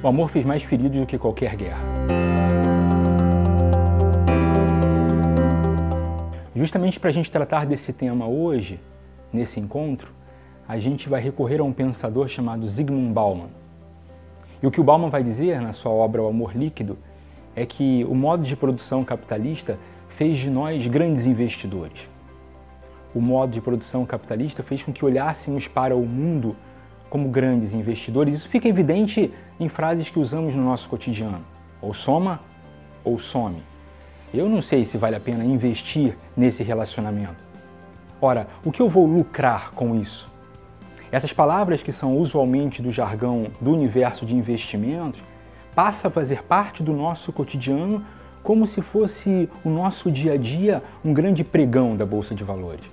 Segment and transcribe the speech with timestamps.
[0.00, 1.82] O amor fez mais feridos do que qualquer guerra.
[6.54, 8.78] Justamente para a gente tratar desse tema hoje,
[9.32, 10.12] nesse encontro,
[10.68, 13.48] a gente vai recorrer a um pensador chamado Zygmunt Bauman.
[14.62, 16.96] E o que o Bauman vai dizer na sua obra O Amor Líquido
[17.56, 19.76] é que o modo de produção capitalista
[20.10, 22.08] fez de nós grandes investidores.
[23.12, 26.54] O modo de produção capitalista fez com que olhássemos para o mundo
[27.08, 28.34] como grandes investidores.
[28.34, 31.44] Isso fica evidente em frases que usamos no nosso cotidiano:
[31.80, 32.40] ou soma
[33.04, 33.62] ou some.
[34.32, 37.36] Eu não sei se vale a pena investir nesse relacionamento.
[38.20, 40.28] Ora, o que eu vou lucrar com isso?
[41.10, 45.20] Essas palavras que são usualmente do jargão do universo de investimentos
[45.74, 48.04] passa a fazer parte do nosso cotidiano
[48.42, 52.84] como se fosse o nosso dia a dia um grande pregão da bolsa de valores.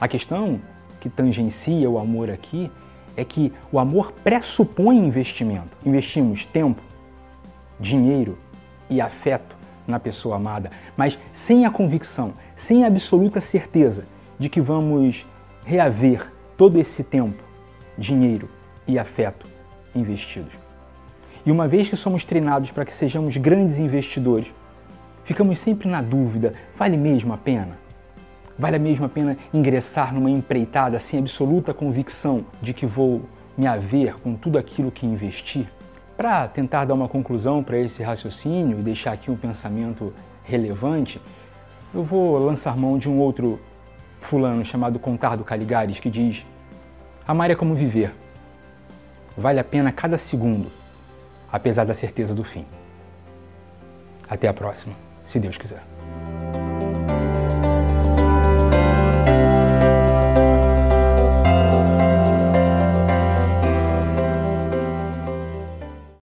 [0.00, 0.60] A questão
[1.00, 2.70] que tangencia o amor aqui
[3.18, 5.76] é que o amor pressupõe investimento.
[5.84, 6.80] Investimos tempo,
[7.80, 8.38] dinheiro
[8.88, 9.56] e afeto
[9.88, 14.06] na pessoa amada, mas sem a convicção, sem a absoluta certeza
[14.38, 15.26] de que vamos
[15.64, 17.42] reaver todo esse tempo,
[17.96, 18.48] dinheiro
[18.86, 19.48] e afeto
[19.92, 20.52] investidos.
[21.44, 24.46] E uma vez que somos treinados para que sejamos grandes investidores,
[25.24, 27.78] ficamos sempre na dúvida: vale mesmo a pena?
[28.58, 33.22] Vale a pena ingressar numa empreitada sem absoluta convicção de que vou
[33.56, 35.68] me haver com tudo aquilo que investi?
[36.16, 41.20] Para tentar dar uma conclusão para esse raciocínio e deixar aqui um pensamento relevante,
[41.94, 43.60] eu vou lançar mão de um outro
[44.20, 46.44] fulano chamado Contardo Caligares que diz:
[47.26, 48.12] Amar é como viver.
[49.36, 50.68] Vale a pena cada segundo,
[51.52, 52.66] apesar da certeza do fim.
[54.28, 55.97] Até a próxima, se Deus quiser.